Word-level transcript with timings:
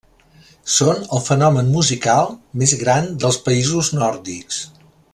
Són 0.75 1.03
el 1.17 1.21
fenomen 1.25 1.69
musical 1.75 2.33
més 2.63 2.75
gran 2.83 3.13
dels 3.25 3.39
països 3.51 3.93
nòrdics. 4.03 4.65